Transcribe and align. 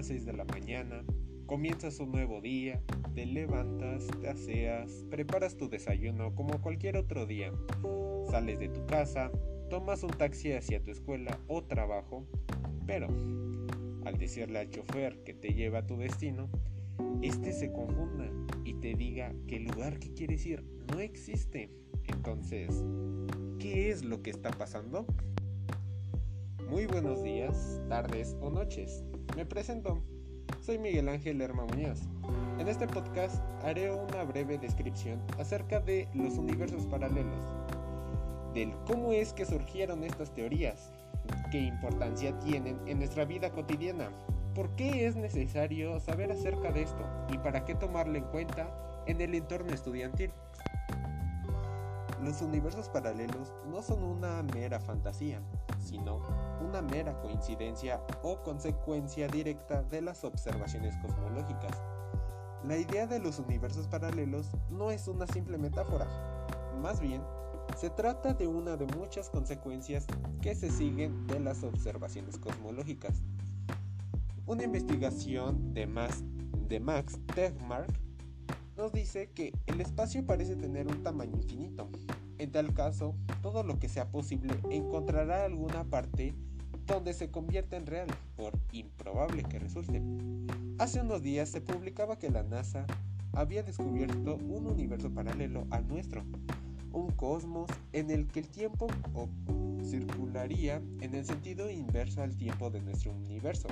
las 0.00 0.06
6 0.06 0.24
de 0.24 0.32
la 0.32 0.46
mañana, 0.46 1.04
comienzas 1.44 2.00
un 2.00 2.10
nuevo 2.10 2.40
día, 2.40 2.80
te 3.14 3.26
levantas, 3.26 4.06
te 4.22 4.30
aseas, 4.30 5.04
preparas 5.10 5.58
tu 5.58 5.68
desayuno 5.68 6.34
como 6.34 6.62
cualquier 6.62 6.96
otro 6.96 7.26
día, 7.26 7.52
sales 8.30 8.58
de 8.60 8.70
tu 8.70 8.86
casa, 8.86 9.30
tomas 9.68 10.02
un 10.02 10.12
taxi 10.12 10.52
hacia 10.52 10.82
tu 10.82 10.90
escuela 10.90 11.38
o 11.48 11.64
trabajo, 11.64 12.24
pero 12.86 13.08
al 14.06 14.16
decirle 14.16 14.60
al 14.60 14.70
chofer 14.70 15.22
que 15.22 15.34
te 15.34 15.52
lleva 15.52 15.80
a 15.80 15.86
tu 15.86 15.98
destino, 15.98 16.48
este 17.20 17.52
se 17.52 17.70
confunda 17.70 18.32
y 18.64 18.72
te 18.80 18.94
diga 18.94 19.34
que 19.48 19.56
el 19.56 19.64
lugar 19.64 19.98
que 19.98 20.14
quieres 20.14 20.46
ir 20.46 20.64
no 20.90 20.98
existe. 20.98 21.68
Entonces, 22.06 22.70
¿qué 23.58 23.90
es 23.90 24.02
lo 24.02 24.22
que 24.22 24.30
está 24.30 24.50
pasando? 24.50 25.04
Muy 26.70 26.86
buenos 26.86 27.20
días, 27.24 27.80
tardes 27.88 28.36
o 28.40 28.48
noches. 28.48 29.02
Me 29.34 29.44
presento. 29.44 30.04
Soy 30.60 30.78
Miguel 30.78 31.08
Ángel 31.08 31.38
Lerma 31.38 31.64
Muñoz. 31.64 31.98
En 32.60 32.68
este 32.68 32.86
podcast 32.86 33.42
haré 33.64 33.90
una 33.90 34.22
breve 34.22 34.56
descripción 34.56 35.20
acerca 35.40 35.80
de 35.80 36.08
los 36.14 36.34
universos 36.34 36.86
paralelos, 36.86 37.44
del 38.54 38.72
cómo 38.86 39.10
es 39.10 39.32
que 39.32 39.46
surgieron 39.46 40.04
estas 40.04 40.32
teorías, 40.32 40.92
qué 41.50 41.58
importancia 41.58 42.38
tienen 42.38 42.78
en 42.86 42.98
nuestra 42.98 43.24
vida 43.24 43.50
cotidiana, 43.50 44.08
por 44.54 44.70
qué 44.76 45.08
es 45.08 45.16
necesario 45.16 45.98
saber 45.98 46.30
acerca 46.30 46.70
de 46.70 46.82
esto 46.82 47.04
y 47.32 47.38
para 47.38 47.64
qué 47.64 47.74
tomarlo 47.74 48.16
en 48.16 48.24
cuenta 48.26 49.02
en 49.08 49.20
el 49.20 49.34
entorno 49.34 49.74
estudiantil. 49.74 50.30
Los 52.22 52.40
universos 52.42 52.88
paralelos 52.90 53.52
no 53.68 53.82
son 53.82 54.04
una 54.04 54.42
mera 54.44 54.78
fantasía, 54.78 55.40
sino 55.80 56.20
una 56.60 56.82
mera 56.82 57.20
coincidencia 57.20 58.00
o 58.22 58.42
consecuencia 58.42 59.26
directa 59.28 59.82
de 59.82 60.02
las 60.02 60.24
observaciones 60.24 60.94
cosmológicas. 60.98 61.82
La 62.64 62.76
idea 62.76 63.06
de 63.06 63.18
los 63.18 63.38
universos 63.38 63.88
paralelos 63.88 64.50
no 64.70 64.90
es 64.90 65.08
una 65.08 65.26
simple 65.26 65.58
metáfora, 65.58 66.06
más 66.80 67.00
bien 67.00 67.22
se 67.76 67.90
trata 67.90 68.34
de 68.34 68.46
una 68.46 68.76
de 68.76 68.86
muchas 68.96 69.30
consecuencias 69.30 70.06
que 70.42 70.54
se 70.54 70.70
siguen 70.70 71.26
de 71.26 71.40
las 71.40 71.62
observaciones 71.62 72.36
cosmológicas. 72.38 73.22
Una 74.46 74.64
investigación 74.64 75.72
de 75.72 75.86
Max, 75.86 76.22
de 76.68 76.80
Max 76.80 77.18
Tegmark 77.34 77.90
nos 78.76 78.92
dice 78.92 79.30
que 79.30 79.52
el 79.66 79.80
espacio 79.80 80.26
parece 80.26 80.56
tener 80.56 80.88
un 80.88 81.02
tamaño 81.02 81.36
infinito. 81.36 81.88
En 82.40 82.50
tal 82.52 82.72
caso, 82.72 83.14
todo 83.42 83.62
lo 83.62 83.78
que 83.78 83.90
sea 83.90 84.08
posible 84.08 84.54
encontrará 84.70 85.44
alguna 85.44 85.84
parte 85.84 86.32
donde 86.86 87.12
se 87.12 87.30
convierta 87.30 87.76
en 87.76 87.84
real, 87.84 88.08
por 88.34 88.54
improbable 88.72 89.42
que 89.42 89.58
resulte. 89.58 90.00
Hace 90.78 91.02
unos 91.02 91.20
días 91.20 91.50
se 91.50 91.60
publicaba 91.60 92.18
que 92.18 92.30
la 92.30 92.42
NASA 92.42 92.86
había 93.34 93.62
descubierto 93.62 94.36
un 94.36 94.66
universo 94.66 95.10
paralelo 95.10 95.66
al 95.68 95.86
nuestro, 95.86 96.22
un 96.94 97.10
cosmos 97.10 97.68
en 97.92 98.10
el 98.10 98.26
que 98.26 98.40
el 98.40 98.48
tiempo 98.48 98.86
circularía 99.84 100.80
en 101.02 101.14
el 101.14 101.26
sentido 101.26 101.68
inverso 101.68 102.22
al 102.22 102.34
tiempo 102.34 102.70
de 102.70 102.80
nuestro 102.80 103.12
universo. 103.12 103.68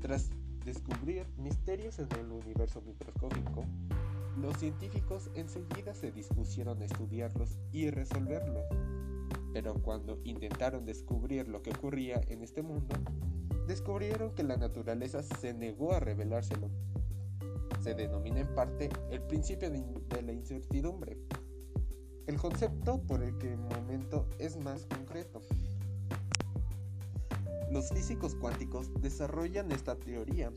Tras 0.00 0.28
descubrir 0.64 1.24
misterios 1.38 2.00
en 2.00 2.08
el 2.18 2.32
universo 2.32 2.82
microscópico, 2.84 3.64
los 4.36 4.56
científicos 4.56 5.30
enseguida 5.34 5.94
se 5.94 6.10
dispusieron 6.10 6.80
a 6.82 6.86
estudiarlos 6.86 7.58
y 7.72 7.90
resolverlos. 7.90 8.64
Pero 9.52 9.74
cuando 9.74 10.18
intentaron 10.24 10.86
descubrir 10.86 11.48
lo 11.48 11.62
que 11.62 11.70
ocurría 11.70 12.20
en 12.28 12.42
este 12.42 12.62
mundo, 12.62 12.94
descubrieron 13.66 14.34
que 14.34 14.42
la 14.42 14.56
naturaleza 14.56 15.22
se 15.22 15.52
negó 15.52 15.92
a 15.92 16.00
revelárselo. 16.00 16.70
Se 17.80 17.94
denomina 17.94 18.40
en 18.40 18.54
parte 18.54 18.88
el 19.10 19.22
principio 19.22 19.70
de, 19.70 20.22
la 20.22 20.32
incertidumbre, 20.32 21.18
el 22.26 22.36
concepto 22.36 23.02
por 23.02 23.22
el 23.22 23.36
que 23.38 23.52
el 23.52 23.58
momento 23.58 24.26
es 24.38 24.56
más 24.56 24.86
concreto. 24.86 25.42
Los 27.70 27.90
físicos 27.90 28.34
cuánticos 28.34 28.90
desarrollan 29.00 29.72
esta 29.72 29.96
teoría, 29.96 30.52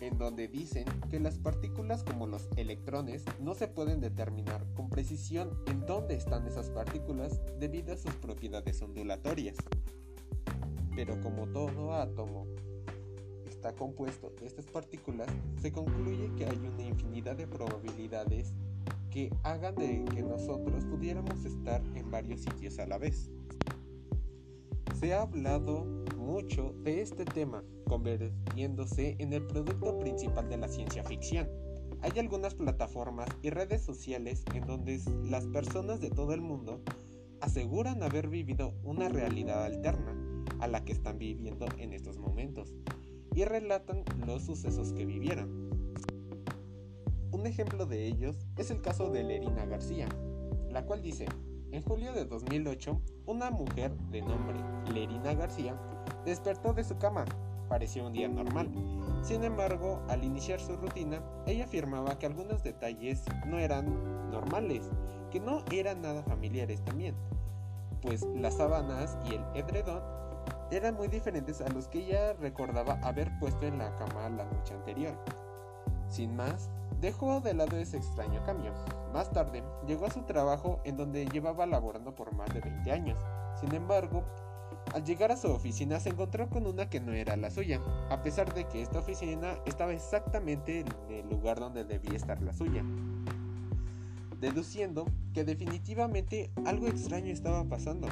en 0.00 0.18
donde 0.18 0.48
dicen 0.48 0.84
que 1.10 1.20
las 1.20 1.38
partículas 1.38 2.04
como 2.04 2.26
los 2.26 2.48
electrones 2.56 3.24
no 3.40 3.54
se 3.54 3.68
pueden 3.68 4.00
determinar 4.00 4.64
con 4.74 4.88
precisión 4.88 5.50
en 5.66 5.84
dónde 5.86 6.14
están 6.14 6.46
esas 6.46 6.70
partículas 6.70 7.40
debido 7.58 7.92
a 7.92 7.96
sus 7.96 8.14
propiedades 8.14 8.80
ondulatorias. 8.82 9.56
Pero 10.94 11.20
como 11.20 11.46
todo 11.48 11.94
átomo 11.94 12.46
está 13.48 13.74
compuesto 13.74 14.30
de 14.40 14.46
estas 14.46 14.66
partículas, 14.66 15.28
se 15.60 15.72
concluye 15.72 16.30
que 16.36 16.46
hay 16.46 16.58
una 16.58 16.82
infinidad 16.82 17.36
de 17.36 17.46
probabilidades 17.46 18.52
que 19.10 19.32
hagan 19.42 19.74
de 19.74 20.04
que 20.14 20.22
nosotros 20.22 20.84
pudiéramos 20.84 21.44
estar 21.44 21.82
en 21.94 22.10
varios 22.10 22.42
sitios 22.42 22.78
a 22.78 22.86
la 22.86 22.98
vez. 22.98 23.30
Se 25.00 25.14
ha 25.14 25.22
hablado 25.22 25.97
mucho 26.28 26.74
de 26.84 27.00
este 27.00 27.24
tema, 27.24 27.64
convirtiéndose 27.86 29.16
en 29.18 29.32
el 29.32 29.46
producto 29.46 29.98
principal 29.98 30.46
de 30.50 30.58
la 30.58 30.68
ciencia 30.68 31.02
ficción. 31.02 31.48
Hay 32.02 32.18
algunas 32.18 32.54
plataformas 32.54 33.30
y 33.40 33.48
redes 33.48 33.80
sociales 33.80 34.44
en 34.54 34.66
donde 34.66 35.00
las 35.24 35.46
personas 35.46 36.02
de 36.02 36.10
todo 36.10 36.34
el 36.34 36.42
mundo 36.42 36.82
aseguran 37.40 38.02
haber 38.02 38.28
vivido 38.28 38.74
una 38.84 39.08
realidad 39.08 39.64
alterna 39.64 40.14
a 40.60 40.68
la 40.68 40.84
que 40.84 40.92
están 40.92 41.16
viviendo 41.18 41.66
en 41.78 41.94
estos 41.94 42.18
momentos 42.18 42.74
y 43.34 43.46
relatan 43.46 44.04
los 44.26 44.42
sucesos 44.42 44.92
que 44.92 45.06
vivieron. 45.06 45.70
Un 47.32 47.46
ejemplo 47.46 47.86
de 47.86 48.06
ellos 48.06 48.36
es 48.58 48.70
el 48.70 48.82
caso 48.82 49.10
de 49.10 49.24
Lerina 49.24 49.64
García, 49.64 50.08
la 50.70 50.84
cual 50.84 51.00
dice, 51.00 51.24
en 51.72 51.82
julio 51.82 52.12
de 52.12 52.26
2008, 52.26 53.00
una 53.24 53.50
mujer 53.50 53.96
de 54.10 54.20
nombre 54.20 54.58
Lerina 54.92 55.32
García 55.32 55.78
despertó 56.28 56.74
de 56.74 56.84
su 56.84 56.96
cama. 56.98 57.24
Parecía 57.68 58.04
un 58.04 58.12
día 58.12 58.28
normal. 58.28 58.70
Sin 59.22 59.44
embargo, 59.44 60.02
al 60.08 60.24
iniciar 60.24 60.60
su 60.60 60.76
rutina, 60.76 61.20
ella 61.46 61.64
afirmaba 61.64 62.18
que 62.18 62.26
algunos 62.26 62.62
detalles 62.62 63.22
no 63.46 63.58
eran 63.58 64.30
normales, 64.30 64.88
que 65.30 65.40
no 65.40 65.64
eran 65.72 66.02
nada 66.02 66.22
familiares 66.22 66.82
también, 66.84 67.14
pues 68.00 68.22
las 68.36 68.56
sábanas 68.56 69.18
y 69.28 69.34
el 69.34 69.44
edredón 69.54 70.02
eran 70.70 70.94
muy 70.94 71.08
diferentes 71.08 71.60
a 71.60 71.68
los 71.68 71.88
que 71.88 72.00
ella 72.00 72.34
recordaba 72.34 72.98
haber 73.02 73.30
puesto 73.38 73.66
en 73.66 73.78
la 73.78 73.94
cama 73.96 74.28
la 74.28 74.44
noche 74.44 74.74
anterior. 74.74 75.14
Sin 76.08 76.36
más, 76.36 76.70
dejó 77.00 77.40
de 77.40 77.54
lado 77.54 77.76
ese 77.76 77.96
extraño 77.96 78.42
cambio. 78.44 78.72
Más 79.12 79.30
tarde, 79.30 79.62
llegó 79.86 80.06
a 80.06 80.10
su 80.10 80.22
trabajo 80.22 80.80
en 80.84 80.96
donde 80.96 81.26
llevaba 81.26 81.66
laborando 81.66 82.14
por 82.14 82.34
más 82.34 82.52
de 82.52 82.60
20 82.60 82.92
años. 82.92 83.18
Sin 83.60 83.74
embargo, 83.74 84.24
al 84.98 85.04
llegar 85.04 85.30
a 85.30 85.36
su 85.36 85.46
oficina 85.46 86.00
se 86.00 86.08
encontró 86.08 86.50
con 86.50 86.66
una 86.66 86.90
que 86.90 86.98
no 86.98 87.12
era 87.12 87.36
la 87.36 87.52
suya, 87.52 87.80
a 88.10 88.20
pesar 88.20 88.52
de 88.52 88.66
que 88.66 88.82
esta 88.82 88.98
oficina 88.98 89.56
estaba 89.64 89.92
exactamente 89.92 90.80
en 90.80 90.88
el 91.08 91.28
lugar 91.28 91.60
donde 91.60 91.84
debía 91.84 92.16
estar 92.16 92.42
la 92.42 92.52
suya. 92.52 92.82
Deduciendo 94.40 95.06
que 95.32 95.44
definitivamente 95.44 96.50
algo 96.66 96.88
extraño 96.88 97.32
estaba 97.32 97.62
pasando, 97.62 98.08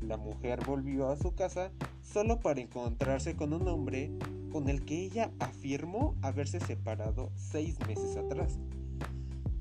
la 0.00 0.16
mujer 0.16 0.64
volvió 0.64 1.10
a 1.10 1.18
su 1.18 1.34
casa 1.34 1.70
solo 2.00 2.40
para 2.40 2.62
encontrarse 2.62 3.36
con 3.36 3.52
un 3.52 3.68
hombre 3.68 4.10
con 4.50 4.70
el 4.70 4.86
que 4.86 5.04
ella 5.04 5.30
afirmó 5.38 6.14
haberse 6.22 6.60
separado 6.60 7.30
seis 7.36 7.78
meses 7.86 8.16
atrás. 8.16 8.58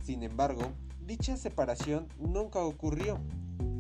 Sin 0.06 0.24
embargo, 0.24 0.72
dicha 1.06 1.36
separación 1.36 2.08
nunca 2.18 2.60
ocurrió, 2.60 3.20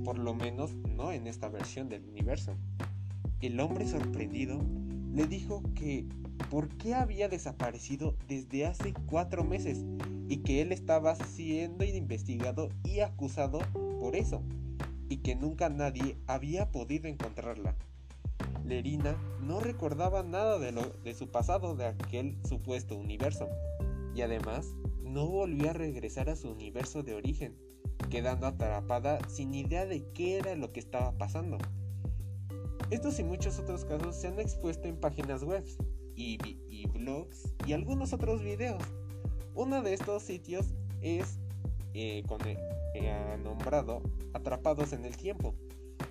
por 0.03 0.17
lo 0.17 0.33
menos 0.33 0.73
no 0.75 1.11
en 1.11 1.27
esta 1.27 1.49
versión 1.49 1.89
del 1.89 2.05
universo. 2.05 2.55
El 3.41 3.59
hombre 3.59 3.87
sorprendido 3.87 4.59
le 5.13 5.27
dijo 5.27 5.63
que 5.75 6.05
por 6.49 6.69
qué 6.77 6.93
había 6.93 7.27
desaparecido 7.27 8.15
desde 8.27 8.65
hace 8.65 8.93
cuatro 9.05 9.43
meses 9.43 9.83
y 10.27 10.37
que 10.37 10.61
él 10.61 10.71
estaba 10.71 11.15
siendo 11.15 11.83
investigado 11.83 12.69
y 12.83 12.99
acusado 13.01 13.59
por 13.99 14.15
eso 14.15 14.41
y 15.09 15.17
que 15.17 15.35
nunca 15.35 15.69
nadie 15.69 16.17
había 16.27 16.71
podido 16.71 17.07
encontrarla. 17.07 17.75
Lerina 18.65 19.15
no 19.41 19.59
recordaba 19.59 20.23
nada 20.23 20.57
de, 20.59 20.71
de 21.03 21.13
su 21.13 21.29
pasado 21.29 21.75
de 21.75 21.85
aquel 21.85 22.37
supuesto 22.47 22.95
universo 22.95 23.49
y 24.15 24.21
además 24.21 24.67
no 25.03 25.27
volvió 25.27 25.69
a 25.71 25.73
regresar 25.73 26.29
a 26.29 26.35
su 26.35 26.49
universo 26.49 27.03
de 27.03 27.15
origen, 27.15 27.57
quedando 28.09 28.47
atrapada 28.47 29.19
sin 29.27 29.53
idea 29.53 29.85
de 29.85 30.03
qué 30.13 30.37
era 30.37 30.55
lo 30.55 30.71
que 30.71 30.79
estaba 30.79 31.11
pasando. 31.17 31.57
Estos 32.89 33.19
y 33.19 33.23
muchos 33.23 33.59
otros 33.59 33.85
casos 33.85 34.15
se 34.15 34.27
han 34.27 34.39
expuesto 34.39 34.87
en 34.87 34.97
páginas 34.97 35.43
web 35.43 35.63
y, 36.15 36.37
y 36.69 36.87
blogs 36.87 37.53
y 37.65 37.73
algunos 37.73 38.13
otros 38.13 38.41
videos. 38.41 38.83
Uno 39.55 39.81
de 39.81 39.93
estos 39.93 40.23
sitios 40.23 40.73
es 41.01 41.39
eh, 41.93 42.23
con, 42.27 42.39
eh, 42.45 43.37
nombrado 43.43 44.01
Atrapados 44.33 44.93
en 44.93 45.03
el 45.03 45.17
Tiempo, 45.17 45.53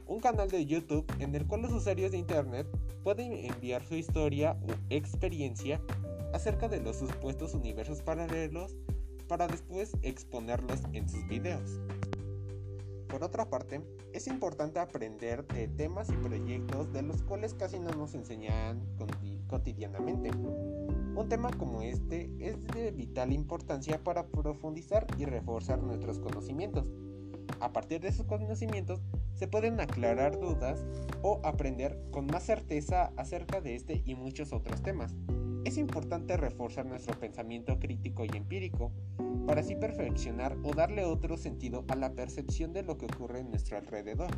un 0.07 0.21
canal 0.21 0.51
de 0.51 0.67
YouTube 0.67 1.07
en 1.19 1.35
el 1.35 1.47
cual 1.47 1.63
los 1.63 1.73
usuarios 1.73 2.13
de 2.13 2.19
Internet 2.19 2.67
pueden 3.03 3.33
enviar 3.33 3.83
su 3.87 3.95
historia 3.95 4.59
o 4.63 4.73
experiencia 4.91 5.81
acerca 6.35 6.69
de 6.69 6.81
los 6.81 6.97
supuestos 6.97 7.55
universos 7.55 8.03
paralelos 8.03 8.77
para 9.31 9.47
después 9.47 9.97
exponerlos 10.03 10.81
en 10.93 11.09
sus 11.09 11.25
videos. 11.29 11.81
Por 13.07 13.23
otra 13.23 13.49
parte, 13.49 13.81
es 14.13 14.27
importante 14.27 14.81
aprender 14.81 15.47
de 15.47 15.69
temas 15.69 16.11
y 16.11 16.15
proyectos 16.15 16.93
de 16.93 17.03
los 17.03 17.23
cuales 17.23 17.55
casi 17.55 17.79
no 17.79 17.93
nos 17.93 18.17
enseñan 18.17 18.85
cotidianamente. 19.47 20.33
Un 20.33 21.27
tema 21.29 21.53
como 21.53 21.81
este 21.83 22.29
es 22.41 22.67
de 22.75 22.91
vital 22.91 23.33
importancia 23.33 24.03
para 24.03 24.27
profundizar 24.27 25.07
y 25.17 25.27
reforzar 25.27 25.81
nuestros 25.81 26.19
conocimientos. 26.19 26.91
A 27.61 27.73
partir 27.73 28.01
de 28.01 28.09
esos 28.09 28.27
conocimientos 28.27 29.01
se 29.35 29.47
pueden 29.47 29.79
aclarar 29.79 30.41
dudas 30.41 30.85
o 31.23 31.41
aprender 31.45 31.97
con 32.11 32.27
más 32.27 32.43
certeza 32.43 33.13
acerca 33.17 33.61
de 33.61 33.77
este 33.77 34.03
y 34.05 34.17
muchos 34.17 34.53
otros 34.53 34.83
temas. 34.83 35.15
Es 35.65 35.77
importante 35.77 36.37
reforzar 36.37 36.87
nuestro 36.87 37.19
pensamiento 37.19 37.79
crítico 37.79 38.25
y 38.25 38.37
empírico 38.37 38.93
para 39.47 39.61
así 39.61 39.77
perfeccionar 39.77 40.57
o 40.63 40.73
darle 40.73 41.05
otro 41.05 41.37
sentido 41.37 41.85
a 41.89 41.97
la 41.97 42.15
percepción 42.15 42.73
de 42.73 42.83
lo 42.83 42.97
que 42.97 43.07
ocurre 43.07 43.41
en 43.41 43.51
nuestro 43.51 43.77
alrededor. 43.77 44.31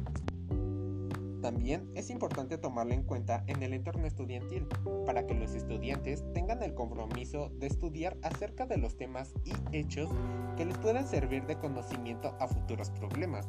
También 1.43 1.91
es 1.95 2.09
importante 2.11 2.57
tomarlo 2.57 2.95
en 2.95 3.03
cuenta 3.03 3.45
en 3.49 3.63
el 3.63 3.73
entorno 3.73 4.07
estudiantil, 4.07 4.67
para 5.05 5.27
que 5.27 5.35
los 5.35 5.55
estudiantes 5.55 6.25
tengan 6.33 6.63
el 6.63 6.75
compromiso 6.75 7.51
de 7.59 7.67
estudiar 7.67 8.17
acerca 8.23 8.65
de 8.67 8.79
los 8.79 8.97
temas 8.97 9.35
y 9.45 9.53
hechos 9.77 10.09
que 10.57 10.65
les 10.65 10.79
puedan 10.79 11.07
servir 11.07 11.45
de 11.47 11.59
conocimiento 11.59 12.37
a 12.39 12.47
futuros 12.47 12.91
problemas, 12.91 13.49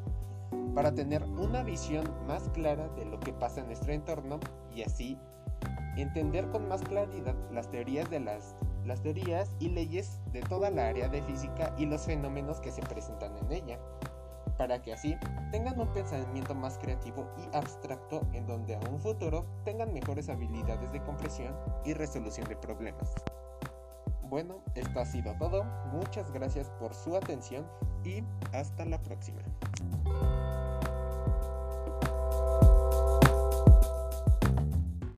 para 0.73 0.95
tener 0.95 1.23
una 1.23 1.63
visión 1.63 2.11
más 2.27 2.49
clara 2.49 2.89
de 2.89 3.05
lo 3.05 3.19
que 3.19 3.31
pasa 3.31 3.61
en 3.61 3.67
nuestro 3.67 3.93
entorno 3.93 4.39
y 4.75 4.81
así 4.81 5.17
entender 6.01 6.49
con 6.49 6.67
más 6.67 6.81
claridad 6.81 7.35
las 7.51 7.69
teorías 7.69 8.09
de 8.09 8.19
las, 8.19 8.55
las 8.85 9.01
teorías 9.01 9.55
y 9.59 9.69
leyes 9.69 10.19
de 10.31 10.41
toda 10.41 10.69
la 10.71 10.87
área 10.87 11.07
de 11.07 11.21
física 11.23 11.73
y 11.77 11.85
los 11.85 12.03
fenómenos 12.03 12.59
que 12.59 12.71
se 12.71 12.81
presentan 12.81 13.37
en 13.37 13.51
ella, 13.51 13.79
para 14.57 14.81
que 14.81 14.93
así 14.93 15.15
tengan 15.51 15.79
un 15.79 15.87
pensamiento 15.93 16.55
más 16.55 16.77
creativo 16.77 17.29
y 17.37 17.55
abstracto 17.55 18.21
en 18.33 18.45
donde 18.47 18.75
a 18.75 18.79
un 18.89 18.99
futuro 18.99 19.45
tengan 19.63 19.93
mejores 19.93 20.29
habilidades 20.29 20.91
de 20.91 21.01
comprensión 21.03 21.55
y 21.85 21.93
resolución 21.93 22.47
de 22.47 22.55
problemas. 22.55 23.13
Bueno, 24.23 24.63
esto 24.73 24.99
ha 24.99 25.05
sido 25.05 25.35
todo, 25.37 25.63
muchas 25.91 26.31
gracias 26.31 26.69
por 26.79 26.93
su 26.95 27.15
atención 27.15 27.67
y 28.03 28.23
hasta 28.51 28.85
la 28.85 28.99
próxima. 29.01 29.41